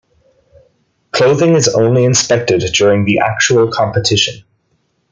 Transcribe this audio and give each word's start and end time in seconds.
Clothing 1.11 1.53
is 1.53 1.67
only 1.67 2.05
inspected 2.05 2.61
during 2.73 3.05
the 3.05 3.19
actual 3.19 3.67
competition. 3.71 4.43